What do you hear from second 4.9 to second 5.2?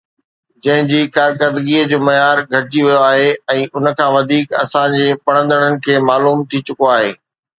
جي